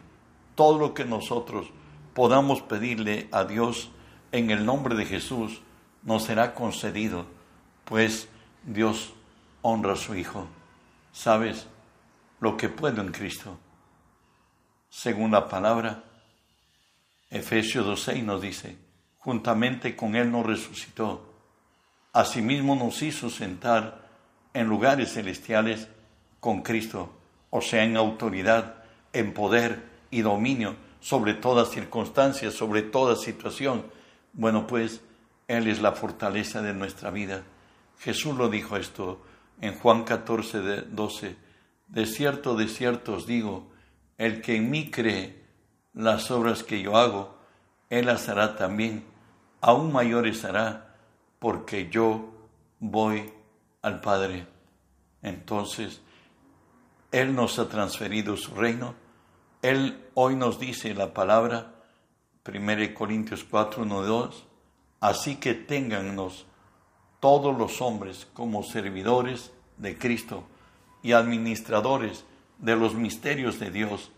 Todo 0.54 0.78
lo 0.78 0.94
que 0.94 1.04
nosotros 1.04 1.66
podamos 2.14 2.62
pedirle 2.62 3.28
a 3.32 3.42
Dios 3.42 3.90
en 4.30 4.52
el 4.52 4.64
nombre 4.64 4.94
de 4.94 5.04
Jesús, 5.04 5.61
nos 6.04 6.23
será 6.23 6.54
concedido, 6.54 7.26
pues 7.85 8.28
Dios 8.62 9.12
honra 9.62 9.94
a 9.94 9.97
su 9.97 10.14
Hijo. 10.14 10.47
¿Sabes 11.11 11.66
lo 12.38 12.56
que 12.56 12.68
puedo 12.68 13.00
en 13.00 13.11
Cristo? 13.11 13.59
Según 14.88 15.32
la 15.32 15.49
palabra, 15.49 16.04
Efesios 17.33 17.87
2.6 17.87 18.25
nos 18.25 18.43
dice, 18.43 18.77
juntamente 19.17 19.97
con 19.97 20.17
Él 20.17 20.31
nos 20.31 20.45
resucitó, 20.45 21.33
asimismo 22.12 22.77
nos 22.77 23.01
hizo 23.01 23.31
sentar 23.31 24.07
en 24.53 24.67
lugares 24.67 25.15
celestiales 25.15 25.89
con 26.41 26.61
Cristo, 26.61 27.11
o 27.49 27.62
sea, 27.62 27.85
en 27.85 27.97
autoridad, 27.97 28.85
en 29.15 29.33
poder 29.33 29.83
y 30.11 30.21
dominio 30.21 30.77
sobre 31.01 31.33
toda 31.33 31.65
circunstancia, 31.65 32.51
sobre 32.51 32.83
toda 32.83 33.17
situación. 33.17 33.87
Bueno, 34.35 34.67
pues 34.67 35.01
Él 35.49 35.69
es 35.69 35.81
la 35.81 35.93
fortaleza 35.93 36.61
de 36.61 36.75
nuestra 36.75 37.11
vida. 37.11 37.45
Jesús 37.99 38.37
lo 38.37 38.51
dijo 38.51 38.77
esto 38.77 39.25
en 39.62 39.73
Juan 39.79 40.05
14, 40.05 40.83
12. 40.83 41.37
De 41.89 42.05
cierto, 42.05 42.57
de 42.57 42.69
cierto 42.69 43.15
os 43.15 43.27
digo, 43.27 43.71
el 44.19 44.43
que 44.43 44.57
en 44.57 44.71
mí 44.71 44.91
cree 44.91 45.42
las 45.95 46.31
obras 46.31 46.63
que 46.63 46.83
yo 46.83 46.97
hago, 46.97 47.37
Él 47.91 48.07
las 48.07 48.29
hará 48.29 48.57
también, 48.57 49.05
aún 49.61 49.93
mayores 49.93 50.45
hará, 50.45 50.97
porque 51.39 51.89
yo 51.91 52.31
voy 52.81 53.33
al 53.83 54.01
Padre. 54.01 54.47
Entonces, 55.23 56.01
Él 57.11 57.35
nos 57.35 57.59
ha 57.59 57.69
transferido 57.69 58.37
su 58.37 58.55
reino. 58.55 58.95
Él 59.61 60.09
hoy 60.15 60.35
nos 60.35 60.59
dice 60.59 60.95
la 60.95 61.13
palabra, 61.15 61.75
1 62.47 62.95
Corintios 62.95 63.45
4, 63.45 63.83
1, 63.83 64.03
2, 64.03 64.47
así 65.01 65.37
que 65.37 65.55
téngannos 65.55 66.47
todos 67.21 67.57
los 67.57 67.81
hombres 67.81 68.27
como 68.33 68.65
servidores 68.65 69.53
de 69.77 69.97
Cristo 69.97 70.45
y 71.03 71.13
administradores 71.13 72.25
de 72.59 72.75
los 72.75 72.95
misterios 72.95 73.61
de 73.61 73.71
Dios. 73.71 74.11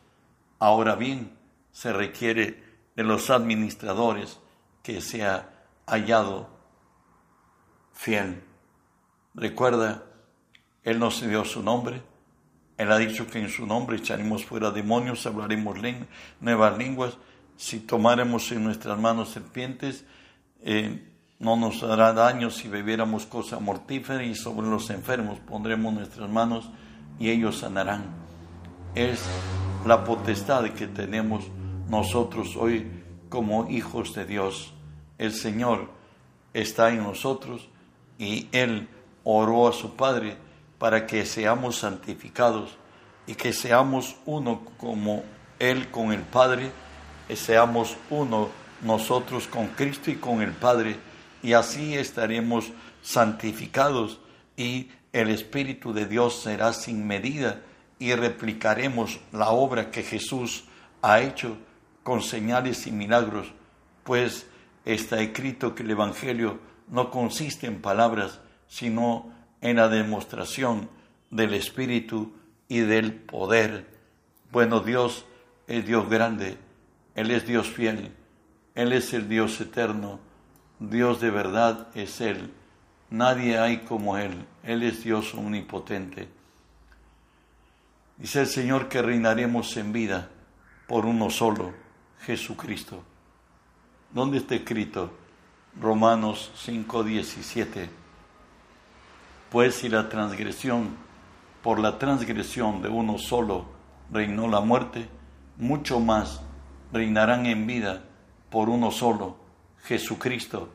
Ahora 0.59 0.95
bien, 0.95 1.37
se 1.75 1.93
requiere 1.93 2.63
de 2.95 3.03
los 3.03 3.31
administradores 3.31 4.39
que 4.83 5.01
sea 5.01 5.67
hallado 5.87 6.49
fiel. 7.93 8.43
Recuerda, 9.35 10.05
Él 10.85 11.01
nos 11.01 11.21
dio 11.21 11.45
su 11.45 11.63
nombre. 11.63 12.01
Él 12.79 12.93
ha 12.93 12.99
dicho 12.99 13.27
que 13.27 13.41
en 13.41 13.51
su 13.51 13.67
nombre 13.67 13.97
echaremos 13.97 14.45
fuera 14.45 14.71
demonios, 14.71 15.27
hablaremos 15.27 15.77
nuevas 16.41 16.79
lenguas. 16.79 17.19
Si 17.57 17.81
tomáramos 17.81 18.51
en 18.53 18.63
nuestras 18.63 18.99
manos 18.99 19.31
serpientes, 19.31 20.05
eh, 20.63 21.11
no 21.41 21.57
nos 21.57 21.83
hará 21.83 22.13
daño 22.13 22.51
si 22.51 22.69
bebiéramos 22.69 23.27
cosa 23.27 23.59
mortífera 23.59 24.23
y 24.23 24.37
sobre 24.37 24.69
los 24.69 24.91
enfermos 24.91 25.41
pondremos 25.41 25.93
nuestras 25.93 26.31
manos 26.31 26.71
y 27.19 27.31
ellos 27.31 27.59
sanarán. 27.59 28.15
Es 28.95 29.25
la 29.85 30.05
potestad 30.05 30.71
que 30.71 30.87
tenemos 30.87 31.45
nosotros 31.89 32.57
hoy 32.57 32.91
como 33.29 33.69
hijos 33.69 34.15
de 34.15 34.25
Dios. 34.25 34.73
El 35.19 35.33
Señor 35.33 35.89
está 36.53 36.91
en 36.91 37.03
nosotros 37.03 37.69
y 38.19 38.49
Él 38.53 38.89
oró 39.25 39.69
a 39.69 39.73
su 39.73 39.95
Padre 39.97 40.37
para 40.79 41.07
que 41.07 41.25
seamos 41.27 41.79
santificados 41.79 42.77
y 43.27 43.35
que 43.35 43.53
seamos 43.53 44.17
uno 44.27 44.63
como 44.77 45.23
Él 45.59 45.91
con 45.91 46.13
el 46.13 46.23
Padre, 46.23 46.71
seamos 47.35 47.97
uno 48.11 48.49
nosotros 48.83 49.47
con 49.47 49.69
Cristo 49.69 50.11
y 50.11 50.17
con 50.17 50.43
el 50.43 50.53
Padre 50.53 50.97
y 51.43 51.55
así 51.55 51.95
estaremos 51.95 52.71
santificados 53.03 54.21
y 54.57 54.91
el 55.13 55.31
Espíritu 55.31 55.93
de 55.93 56.07
Dios 56.07 56.41
será 56.43 56.73
sin 56.73 57.07
medida 57.07 57.61
y 57.99 58.15
replicaremos 58.15 59.21
la 59.33 59.51
obra 59.51 59.91
que 59.91 60.03
Jesús 60.03 60.65
ha 61.01 61.21
hecho 61.21 61.57
con 62.05 62.23
señales 62.23 62.87
y 62.87 62.93
milagros, 62.93 63.53
pues 64.05 64.47
está 64.85 65.21
escrito 65.21 65.75
que 65.75 65.83
el 65.83 65.91
Evangelio 65.91 66.61
no 66.89 67.11
consiste 67.11 67.67
en 67.67 67.83
palabras, 67.83 68.41
sino 68.69 69.33
en 69.61 69.77
la 69.77 69.89
demostración 69.89 70.89
del 71.31 71.55
Espíritu 71.55 72.33
y 72.69 72.79
del 72.79 73.13
poder. 73.15 73.89
Bueno, 74.53 74.79
Dios 74.79 75.27
es 75.67 75.85
Dios 75.85 76.09
grande, 76.09 76.59
Él 77.17 77.33
es 77.33 77.45
Dios 77.45 77.67
fiel, 77.67 78.13
Él 78.77 78.93
es 78.93 79.13
el 79.13 79.29
Dios 79.29 79.61
eterno 79.61 80.21
Dios 80.91 81.21
de 81.21 81.31
verdad 81.31 81.89
es 81.95 82.21
Él. 82.21 82.53
Nadie 83.11 83.59
hay 83.59 83.79
como 83.79 84.17
Él. 84.19 84.47
Él 84.63 84.83
es 84.83 85.05
Dios 85.05 85.35
omnipotente. 85.35 86.29
Dice 88.17 88.41
el 88.41 88.47
Señor 88.47 88.89
que 88.89 89.03
reinaremos 89.03 89.77
en 89.77 89.93
vida 89.93 90.31
por 90.87 91.07
uno 91.07 91.31
solo, 91.31 91.73
Jesucristo. 92.21 93.03
¿Dónde 94.13 94.39
está 94.39 94.55
escrito? 94.55 95.13
Romanos 95.81 96.53
5:17. 96.57 97.89
Pues 99.51 99.75
si 99.75 99.89
la 99.89 100.09
transgresión, 100.09 100.97
por 101.63 101.79
la 101.79 101.99
transgresión 101.99 102.83
de 102.83 102.89
uno 102.89 103.19
solo 103.19 103.67
reinó 104.11 104.49
la 104.49 104.61
muerte, 104.61 105.09
mucho 105.57 106.01
más 106.01 106.43
reinarán 106.93 107.47
en 107.47 107.67
vida 107.67 108.05
por 108.51 108.69
uno 108.69 108.91
solo, 108.91 109.37
Jesucristo, 109.83 110.69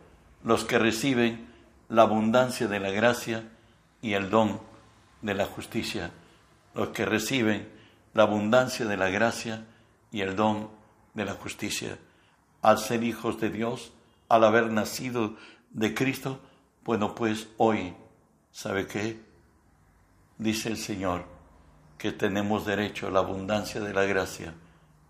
los 0.43 0.65
que 0.65 0.77
reciben 0.77 1.47
la 1.87 2.03
abundancia 2.03 2.67
de 2.67 2.79
la 2.79 2.91
gracia 2.91 3.49
y 4.01 4.13
el 4.13 4.29
don 4.29 4.59
de 5.21 5.33
la 5.33 5.45
justicia, 5.45 6.11
los 6.75 6.89
que 6.89 7.05
reciben 7.05 7.69
la 8.13 8.23
abundancia 8.23 8.85
de 8.85 8.97
la 8.97 9.09
gracia 9.09 9.65
y 10.11 10.21
el 10.21 10.35
don 10.35 10.69
de 11.13 11.25
la 11.25 11.33
justicia. 11.33 11.97
Al 12.61 12.77
ser 12.77 13.03
hijos 13.03 13.39
de 13.39 13.49
Dios, 13.49 13.91
al 14.27 14.43
haber 14.43 14.71
nacido 14.71 15.35
de 15.71 15.93
Cristo, 15.93 16.39
bueno, 16.83 17.15
pues 17.15 17.47
hoy, 17.57 17.93
¿sabe 18.51 18.87
qué? 18.87 19.19
Dice 20.37 20.69
el 20.69 20.77
Señor 20.77 21.25
que 21.97 22.11
tenemos 22.13 22.65
derecho 22.65 23.07
a 23.07 23.11
la 23.11 23.19
abundancia 23.19 23.81
de 23.81 23.93
la 23.93 24.05
gracia. 24.05 24.53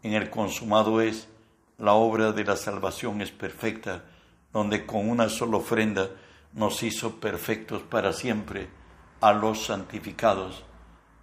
En 0.02 0.14
el 0.14 0.30
consumado 0.30 1.02
es 1.02 1.30
la 1.78 1.94
obra 1.94 2.34
de 2.34 2.44
la 2.44 2.58
salvación 2.58 3.22
es 3.22 3.32
perfecta, 3.32 4.04
donde 4.52 4.86
con 4.86 5.10
una 5.10 5.30
sola 5.30 5.58
ofrenda 5.58 6.10
nos 6.54 6.84
hizo 6.84 7.20
perfectos 7.20 7.84
para 7.84 8.12
siempre 8.12 8.68
a 9.22 9.34
los 9.34 9.66
santificados. 9.66 10.64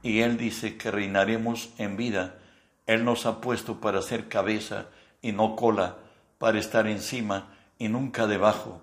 Y 0.03 0.21
Él 0.21 0.39
dice 0.39 0.77
que 0.77 0.91
reinaremos 0.91 1.71
en 1.79 1.97
vida. 1.97 2.39
Él 2.87 3.05
nos 3.05 3.27
ha 3.27 3.41
puesto 3.41 3.81
para 3.81 4.01
ser 4.03 4.29
cabeza 4.29 4.87
y 5.21 5.33
no 5.33 5.57
cola, 5.57 5.97
para 6.39 6.59
estar 6.59 6.87
encima 6.87 7.55
y 7.79 7.89
nunca 7.89 8.27
debajo. 8.27 8.81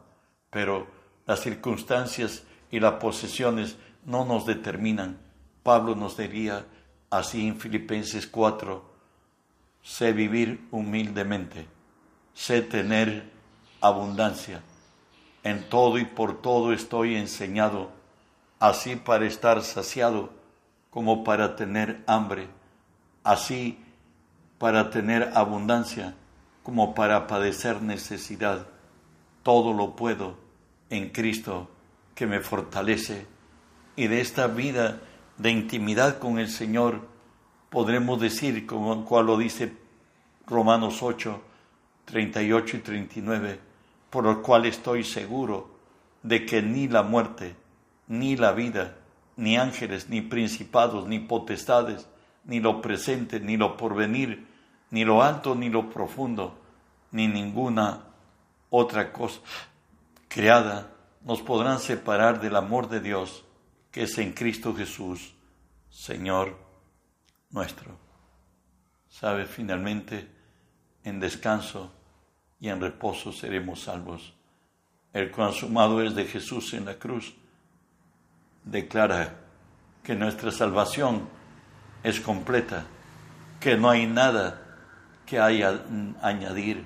Pero 0.49 0.87
las 1.25 1.39
circunstancias 1.39 2.43
y 2.69 2.79
las 2.79 2.93
posesiones 2.93 3.77
no 4.05 4.25
nos 4.25 4.45
determinan. 4.45 5.19
Pablo 5.63 5.95
nos 5.95 6.17
diría 6.17 6.65
así 7.09 7.47
en 7.47 7.59
Filipenses 7.59 8.27
4, 8.27 8.83
sé 9.81 10.11
vivir 10.11 10.67
humildemente, 10.71 11.67
sé 12.33 12.61
tener 12.61 13.31
abundancia. 13.79 14.61
En 15.43 15.69
todo 15.69 15.97
y 15.97 16.05
por 16.05 16.41
todo 16.41 16.73
estoy 16.73 17.15
enseñado, 17.15 17.91
así 18.59 18.95
para 18.95 19.25
estar 19.25 19.61
saciado 19.61 20.31
como 20.89 21.23
para 21.23 21.55
tener 21.55 22.03
hambre, 22.07 22.47
así 23.23 23.82
para 24.63 24.89
tener 24.89 25.29
abundancia 25.35 26.15
como 26.63 26.95
para 26.95 27.27
padecer 27.27 27.81
necesidad. 27.81 28.65
Todo 29.43 29.73
lo 29.73 29.93
puedo 29.97 30.37
en 30.89 31.09
Cristo 31.09 31.69
que 32.15 32.27
me 32.27 32.39
fortalece. 32.39 33.25
Y 33.97 34.07
de 34.07 34.21
esta 34.21 34.47
vida 34.47 35.01
de 35.37 35.51
intimidad 35.51 36.17
con 36.17 36.39
el 36.39 36.47
Señor 36.47 37.01
podremos 37.69 38.21
decir, 38.21 38.65
como 38.65 39.03
cual 39.03 39.25
lo 39.25 39.37
dice 39.37 39.73
Romanos 40.47 41.03
8, 41.03 41.41
38 42.05 42.77
y 42.77 42.79
39, 42.79 43.59
por 44.09 44.23
lo 44.23 44.41
cual 44.41 44.65
estoy 44.65 45.03
seguro 45.03 45.75
de 46.21 46.45
que 46.45 46.61
ni 46.61 46.87
la 46.87 47.03
muerte, 47.03 47.57
ni 48.07 48.37
la 48.37 48.53
vida, 48.53 48.95
ni 49.35 49.57
ángeles, 49.57 50.07
ni 50.07 50.21
principados, 50.21 51.05
ni 51.05 51.19
potestades, 51.19 52.07
ni 52.45 52.61
lo 52.61 52.81
presente, 52.81 53.41
ni 53.41 53.57
lo 53.57 53.75
porvenir, 53.75 54.52
ni 54.93 55.03
lo 55.03 55.23
alto, 55.23 55.55
ni 55.55 55.69
lo 55.69 55.89
profundo, 55.89 56.55
ni 57.11 57.27
ninguna 57.27 58.03
otra 58.69 59.11
cosa 59.11 59.41
creada 60.27 60.91
nos 61.23 61.41
podrán 61.41 61.79
separar 61.79 62.39
del 62.39 62.55
amor 62.55 62.89
de 62.89 62.99
Dios 62.99 63.43
que 63.91 64.03
es 64.03 64.15
en 64.19 64.33
Cristo 64.33 64.75
Jesús, 64.75 65.33
Señor 65.89 66.59
nuestro. 67.49 67.97
Sabe, 69.09 69.45
finalmente, 69.45 70.27
en 71.03 71.19
descanso 71.19 71.91
y 72.59 72.69
en 72.69 72.79
reposo 72.79 73.31
seremos 73.31 73.81
salvos. 73.81 74.35
El 75.11 75.31
consumado 75.31 76.03
es 76.03 76.13
de 76.13 76.25
Jesús 76.25 76.71
en 76.75 76.85
la 76.85 76.99
cruz. 76.99 77.33
Declara 78.63 79.39
que 80.03 80.13
nuestra 80.13 80.51
salvación 80.51 81.27
es 82.03 82.19
completa, 82.19 82.85
que 83.59 83.75
no 83.75 83.89
hay 83.89 84.05
nada 84.05 84.62
que 85.25 85.39
haya 85.39 85.83
añadir. 86.21 86.85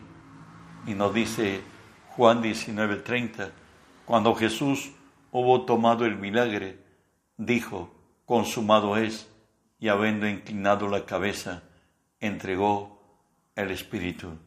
Y 0.86 0.94
nos 0.94 1.14
dice 1.14 1.62
Juan 2.10 2.42
19:30, 2.42 3.52
cuando 4.06 4.36
Jesús 4.36 4.92
hubo 5.32 5.66
tomado 5.66 6.06
el 6.06 6.16
milagre, 6.16 6.80
dijo, 7.38 7.94
consumado 8.26 8.98
es, 8.98 9.30
y 9.80 9.90
habiendo 9.90 10.28
inclinado 10.28 10.88
la 10.88 11.06
cabeza, 11.06 11.64
entregó 12.20 13.00
el 13.56 13.72
Espíritu. 13.72 14.38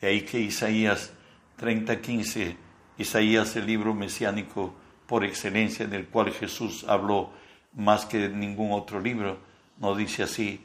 De 0.00 0.08
ahí 0.08 0.22
que 0.22 0.38
Isaías 0.40 1.12
30:15, 1.58 2.56
Isaías 2.98 3.56
el 3.56 3.66
libro 3.66 3.94
mesiánico 3.94 4.74
por 5.06 5.24
excelencia 5.24 5.84
en 5.84 5.92
el 5.92 6.06
cual 6.06 6.32
Jesús 6.32 6.84
habló 6.88 7.30
más 7.74 8.06
que 8.06 8.28
ningún 8.28 8.72
otro 8.72 9.00
libro, 9.00 9.38
nos 9.78 9.96
dice 9.96 10.22
así, 10.22 10.60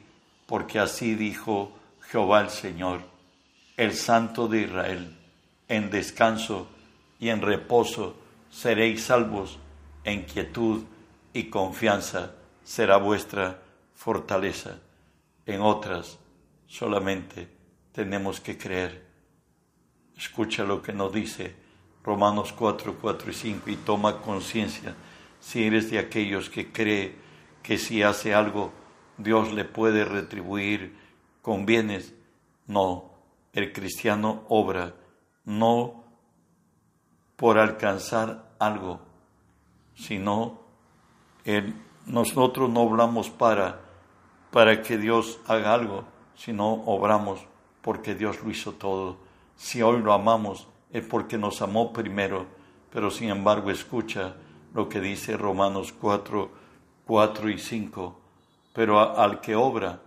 porque 0.46 0.78
así 0.78 1.14
dijo 1.14 1.77
Jehová 2.10 2.40
el 2.40 2.48
Señor, 2.48 3.02
el 3.76 3.92
Santo 3.92 4.48
de 4.48 4.62
Israel, 4.62 5.14
en 5.68 5.90
descanso 5.90 6.68
y 7.20 7.28
en 7.28 7.42
reposo 7.42 8.16
seréis 8.50 9.04
salvos, 9.04 9.58
en 10.04 10.22
quietud 10.22 10.84
y 11.34 11.44
confianza 11.44 12.32
será 12.64 12.96
vuestra 12.96 13.60
fortaleza. 13.94 14.78
En 15.44 15.60
otras 15.60 16.18
solamente 16.66 17.48
tenemos 17.92 18.40
que 18.40 18.56
creer. 18.56 19.04
Escucha 20.16 20.64
lo 20.64 20.80
que 20.80 20.94
nos 20.94 21.12
dice 21.12 21.54
Romanos 22.02 22.54
4, 22.54 22.96
4 23.00 23.30
y 23.30 23.34
5 23.34 23.70
y 23.70 23.76
toma 23.76 24.22
conciencia 24.22 24.94
si 25.40 25.64
eres 25.64 25.90
de 25.90 25.98
aquellos 25.98 26.48
que 26.48 26.72
cree 26.72 27.14
que 27.62 27.76
si 27.76 28.02
hace 28.02 28.34
algo 28.34 28.72
Dios 29.18 29.52
le 29.52 29.64
puede 29.64 30.06
retribuir 30.06 31.07
con. 31.48 32.14
No, 32.66 33.10
el 33.54 33.72
cristiano 33.72 34.42
obra 34.50 34.94
no 35.46 36.04
por 37.36 37.58
alcanzar 37.58 38.50
algo, 38.58 39.00
sino 39.94 40.60
nosotros 42.04 42.68
no 42.68 42.82
obramos 42.82 43.30
para, 43.30 43.80
para 44.50 44.82
que 44.82 44.98
Dios 44.98 45.40
haga 45.46 45.72
algo, 45.72 46.04
sino 46.36 46.70
obramos 46.84 47.40
porque 47.80 48.14
Dios 48.14 48.42
lo 48.44 48.50
hizo 48.50 48.72
todo. 48.72 49.16
Si 49.56 49.80
hoy 49.80 50.02
lo 50.02 50.12
amamos 50.12 50.68
es 50.92 51.02
porque 51.02 51.38
nos 51.38 51.62
amó 51.62 51.94
primero, 51.94 52.44
pero 52.90 53.10
sin 53.10 53.30
embargo 53.30 53.70
escucha 53.70 54.34
lo 54.74 54.86
que 54.86 55.00
dice 55.00 55.34
Romanos 55.38 55.94
4, 55.98 56.50
4 57.06 57.48
y 57.48 57.58
5. 57.58 58.20
Pero 58.74 59.00
al 59.00 59.40
que 59.40 59.56
obra, 59.56 60.02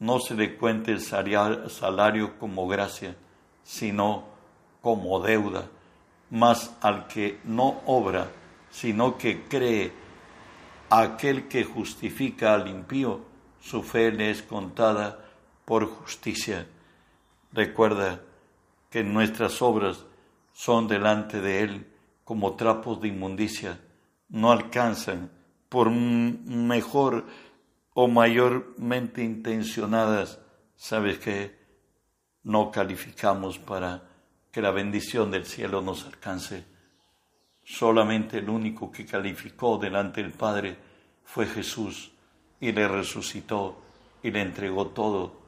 no 0.00 0.18
se 0.18 0.34
le 0.34 0.56
cuente 0.56 0.92
el 0.92 1.00
salario 1.00 2.38
como 2.38 2.66
gracia, 2.66 3.14
sino 3.62 4.24
como 4.80 5.20
deuda. 5.20 5.68
Mas 6.30 6.74
al 6.80 7.06
que 7.06 7.38
no 7.44 7.82
obra, 7.86 8.30
sino 8.70 9.18
que 9.18 9.42
cree 9.44 9.92
aquel 10.88 11.48
que 11.48 11.64
justifica 11.64 12.54
al 12.54 12.68
impío, 12.68 13.20
su 13.60 13.82
fe 13.82 14.10
le 14.10 14.30
es 14.30 14.42
contada 14.42 15.24
por 15.64 15.86
justicia. 15.86 16.66
Recuerda 17.52 18.22
que 18.90 19.04
nuestras 19.04 19.60
obras 19.60 20.04
son 20.52 20.88
delante 20.88 21.40
de 21.40 21.62
Él 21.62 21.86
como 22.24 22.54
trapos 22.54 23.00
de 23.00 23.08
inmundicia, 23.08 23.80
no 24.28 24.50
alcanzan, 24.50 25.30
por 25.68 25.90
mejor 25.90 27.24
o 27.94 28.08
mayormente 28.08 29.22
intencionadas, 29.22 30.38
sabes 30.76 31.18
que 31.18 31.58
no 32.44 32.70
calificamos 32.70 33.58
para 33.58 34.02
que 34.50 34.62
la 34.62 34.70
bendición 34.70 35.30
del 35.30 35.46
cielo 35.46 35.82
nos 35.82 36.04
alcance. 36.06 36.64
Solamente 37.64 38.38
el 38.38 38.48
único 38.48 38.90
que 38.90 39.06
calificó 39.06 39.78
delante 39.78 40.22
del 40.22 40.32
Padre 40.32 40.76
fue 41.24 41.46
Jesús 41.46 42.12
y 42.60 42.72
le 42.72 42.88
resucitó 42.88 43.80
y 44.22 44.30
le 44.30 44.42
entregó 44.42 44.88
todo. 44.88 45.38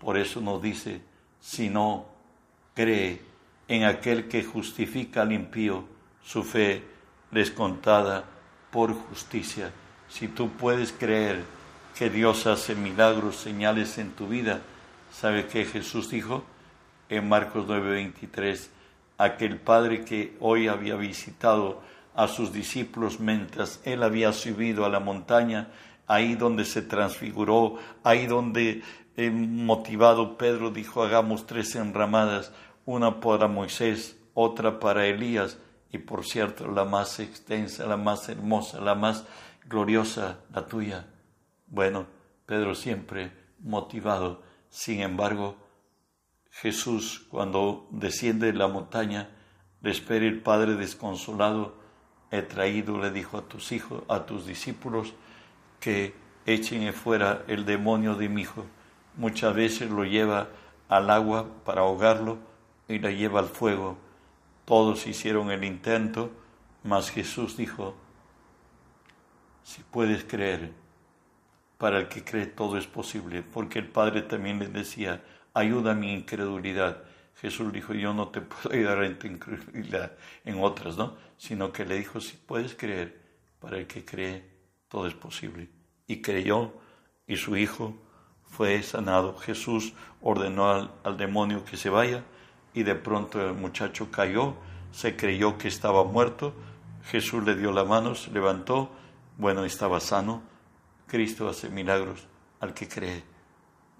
Por 0.00 0.16
eso 0.18 0.40
nos 0.40 0.62
dice, 0.62 1.00
si 1.40 1.68
no 1.68 2.06
cree 2.74 3.20
en 3.68 3.84
aquel 3.84 4.28
que 4.28 4.44
justifica 4.44 5.22
al 5.22 5.32
impío, 5.32 5.84
su 6.22 6.42
fe 6.42 6.82
les 7.30 7.50
contada 7.50 8.24
por 8.70 8.92
justicia. 8.92 9.72
Si 10.08 10.28
tú 10.28 10.50
puedes 10.50 10.92
creer 10.92 11.44
que 11.96 12.10
Dios 12.10 12.46
hace 12.46 12.74
milagros, 12.74 13.36
señales 13.36 13.98
en 13.98 14.12
tu 14.12 14.28
vida, 14.28 14.60
¿sabe 15.12 15.46
qué 15.46 15.64
Jesús 15.64 16.10
dijo 16.10 16.44
en 17.08 17.28
Marcos 17.28 17.66
9:23? 17.66 18.70
aquel 19.22 19.58
Padre 19.58 20.04
que 20.04 20.36
hoy 20.40 20.68
había 20.68 20.96
visitado 20.96 21.80
a 22.14 22.26
sus 22.28 22.52
discípulos 22.52 23.20
mientras 23.20 23.80
él 23.84 24.02
había 24.02 24.32
subido 24.32 24.84
a 24.84 24.88
la 24.88 25.00
montaña, 25.00 25.68
ahí 26.06 26.34
donde 26.34 26.64
se 26.64 26.82
transfiguró, 26.82 27.76
ahí 28.02 28.26
donde 28.26 28.82
eh, 29.16 29.30
motivado 29.30 30.36
Pedro 30.36 30.70
dijo 30.70 31.02
hagamos 31.02 31.46
tres 31.46 31.76
enramadas, 31.76 32.52
una 32.84 33.20
para 33.20 33.46
Moisés, 33.46 34.16
otra 34.34 34.80
para 34.80 35.06
Elías 35.06 35.58
y 35.92 35.98
por 35.98 36.24
cierto 36.24 36.66
la 36.68 36.84
más 36.84 37.20
extensa, 37.20 37.86
la 37.86 37.96
más 37.96 38.28
hermosa, 38.28 38.80
la 38.80 38.94
más 38.94 39.24
gloriosa, 39.68 40.38
la 40.52 40.66
tuya. 40.66 41.06
Bueno, 41.72 42.04
Pedro 42.44 42.74
siempre 42.74 43.32
motivado, 43.60 44.42
sin 44.68 45.00
embargo, 45.00 45.56
Jesús, 46.50 47.26
cuando 47.30 47.88
desciende 47.90 48.48
de 48.48 48.58
la 48.58 48.68
montaña, 48.68 49.30
le 49.80 49.90
espera 49.90 50.26
el 50.26 50.42
Padre 50.42 50.74
desconsolado. 50.74 51.74
He 52.30 52.42
traído, 52.42 52.98
le 52.98 53.10
dijo 53.10 53.38
a 53.38 53.48
tus 53.48 53.72
hijos, 53.72 54.02
a 54.08 54.26
tus 54.26 54.44
discípulos, 54.44 55.14
que 55.80 56.14
echen 56.44 56.92
fuera 56.92 57.42
el 57.48 57.64
demonio 57.64 58.16
de 58.16 58.28
mi 58.28 58.42
hijo. 58.42 58.66
Muchas 59.16 59.54
veces 59.54 59.90
lo 59.90 60.04
lleva 60.04 60.50
al 60.90 61.08
agua 61.08 61.46
para 61.64 61.80
ahogarlo 61.80 62.36
y 62.86 62.98
lo 62.98 63.08
lleva 63.08 63.40
al 63.40 63.48
fuego. 63.48 63.96
Todos 64.66 65.06
hicieron 65.06 65.50
el 65.50 65.64
intento, 65.64 66.32
Mas 66.84 67.10
Jesús 67.10 67.56
dijo, 67.56 67.94
si 69.62 69.82
puedes 69.84 70.24
creer, 70.24 70.81
para 71.82 71.98
el 71.98 72.06
que 72.06 72.22
cree 72.22 72.46
todo 72.46 72.78
es 72.78 72.86
posible, 72.86 73.42
porque 73.42 73.80
el 73.80 73.88
Padre 73.88 74.22
también 74.22 74.60
le 74.60 74.68
decía, 74.68 75.20
ayuda 75.52 75.90
a 75.90 75.94
mi 75.96 76.14
incredulidad. 76.14 77.02
Jesús 77.34 77.72
dijo, 77.72 77.92
yo 77.92 78.14
no 78.14 78.28
te 78.28 78.40
puedo 78.40 78.72
ayudar 78.72 79.02
en 79.02 79.18
tu 79.18 79.26
incredulidad 79.26 80.12
en 80.44 80.62
otras, 80.62 80.96
¿no? 80.96 81.16
Sino 81.36 81.72
que 81.72 81.84
le 81.84 81.98
dijo, 81.98 82.20
si 82.20 82.36
puedes 82.36 82.76
creer, 82.76 83.20
para 83.58 83.78
el 83.78 83.88
que 83.88 84.04
cree 84.04 84.48
todo 84.86 85.08
es 85.08 85.14
posible. 85.14 85.70
Y 86.06 86.22
creyó 86.22 86.72
y 87.26 87.34
su 87.34 87.56
hijo 87.56 87.96
fue 88.44 88.80
sanado. 88.84 89.36
Jesús 89.38 89.92
ordenó 90.20 90.70
al, 90.70 90.94
al 91.02 91.16
demonio 91.16 91.64
que 91.64 91.76
se 91.76 91.90
vaya 91.90 92.22
y 92.74 92.84
de 92.84 92.94
pronto 92.94 93.44
el 93.44 93.54
muchacho 93.54 94.08
cayó, 94.08 94.54
se 94.92 95.16
creyó 95.16 95.58
que 95.58 95.66
estaba 95.66 96.04
muerto, 96.04 96.54
Jesús 97.06 97.42
le 97.42 97.56
dio 97.56 97.72
la 97.72 97.82
mano, 97.82 98.14
se 98.14 98.30
levantó, 98.30 98.88
bueno, 99.36 99.64
estaba 99.64 99.98
sano. 99.98 100.51
Cristo 101.12 101.46
hace 101.46 101.68
milagros 101.68 102.26
al 102.60 102.72
que 102.72 102.88
cree. 102.88 103.22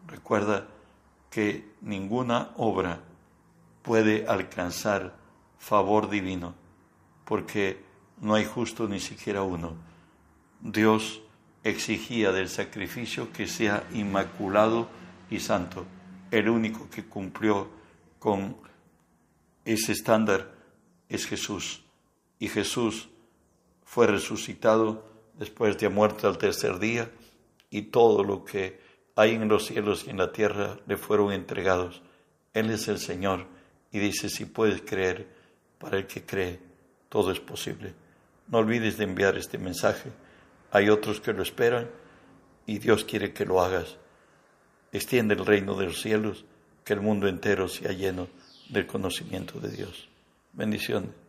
Recuerda 0.06 0.66
que 1.28 1.74
ninguna 1.82 2.52
obra 2.56 3.02
puede 3.82 4.24
alcanzar 4.26 5.14
favor 5.58 6.08
divino, 6.08 6.54
porque 7.26 7.84
no 8.22 8.34
hay 8.34 8.46
justo 8.46 8.88
ni 8.88 8.98
siquiera 8.98 9.42
uno. 9.42 9.74
Dios 10.62 11.20
exigía 11.62 12.32
del 12.32 12.48
sacrificio 12.48 13.30
que 13.30 13.46
sea 13.46 13.86
inmaculado 13.92 14.88
y 15.28 15.38
santo. 15.38 15.84
El 16.30 16.48
único 16.48 16.88
que 16.88 17.04
cumplió 17.04 17.68
con 18.18 18.56
ese 19.66 19.92
estándar 19.92 20.50
es 21.10 21.26
Jesús. 21.26 21.84
Y 22.38 22.48
Jesús 22.48 23.10
fue 23.84 24.06
resucitado 24.06 25.11
después 25.38 25.78
de 25.78 25.88
muerto 25.88 26.28
al 26.28 26.38
tercer 26.38 26.78
día 26.78 27.10
y 27.70 27.82
todo 27.82 28.22
lo 28.22 28.44
que 28.44 28.80
hay 29.16 29.34
en 29.34 29.48
los 29.48 29.66
cielos 29.66 30.04
y 30.06 30.10
en 30.10 30.18
la 30.18 30.32
tierra 30.32 30.78
le 30.86 30.96
fueron 30.96 31.32
entregados. 31.32 32.02
Él 32.54 32.70
es 32.70 32.88
el 32.88 32.98
Señor 32.98 33.46
y 33.90 33.98
dice, 33.98 34.28
si 34.28 34.44
puedes 34.44 34.82
creer, 34.82 35.26
para 35.78 35.98
el 35.98 36.06
que 36.06 36.22
cree, 36.24 36.60
todo 37.08 37.32
es 37.32 37.40
posible. 37.40 37.94
No 38.48 38.58
olvides 38.58 38.96
de 38.98 39.04
enviar 39.04 39.36
este 39.36 39.58
mensaje. 39.58 40.10
Hay 40.70 40.88
otros 40.88 41.20
que 41.20 41.32
lo 41.32 41.42
esperan 41.42 41.90
y 42.66 42.78
Dios 42.78 43.04
quiere 43.04 43.32
que 43.32 43.44
lo 43.44 43.60
hagas. 43.60 43.96
Extiende 44.92 45.34
el 45.34 45.44
reino 45.44 45.74
de 45.74 45.86
los 45.86 46.00
cielos, 46.00 46.44
que 46.84 46.92
el 46.92 47.00
mundo 47.00 47.28
entero 47.28 47.68
sea 47.68 47.92
lleno 47.92 48.28
del 48.68 48.86
conocimiento 48.86 49.58
de 49.58 49.70
Dios. 49.70 50.08
Bendiciones. 50.52 51.12